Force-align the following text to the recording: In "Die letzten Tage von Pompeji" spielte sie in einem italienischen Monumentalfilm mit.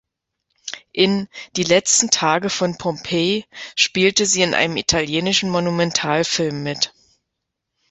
In 0.93 1.27
"Die 1.55 1.61
letzten 1.61 2.09
Tage 2.09 2.49
von 2.49 2.75
Pompeji" 2.79 3.45
spielte 3.75 4.25
sie 4.25 4.41
in 4.41 4.55
einem 4.55 4.75
italienischen 4.77 5.51
Monumentalfilm 5.51 6.63
mit. 6.63 6.91